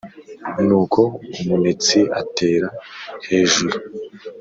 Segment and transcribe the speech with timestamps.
[0.65, 1.01] Nuko
[1.39, 2.67] umunetsi atera
[3.27, 3.77] hejuru,